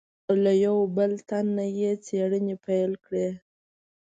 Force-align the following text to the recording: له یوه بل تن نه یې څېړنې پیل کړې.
له 0.43 0.51
یوه 0.65 0.85
بل 0.97 1.11
تن 1.29 1.45
نه 1.57 1.65
یې 1.79 1.91
څېړنې 2.05 2.55
پیل 2.65 2.91
کړې. 3.05 3.27